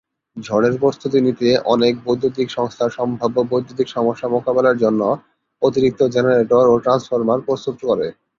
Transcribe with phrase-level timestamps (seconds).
[0.37, 5.01] ঝড়ের প্রস্তুতি নিতে, অনেক বৈদ্যুতিক সংস্থা সম্ভাব্য বৈদ্যুতিক সমস্যা মোকাবেলার জন্য
[5.61, 8.07] অতিরিক্ত জেনারেটর ও ট্রান্সফর্মার প্রস্তুত করে।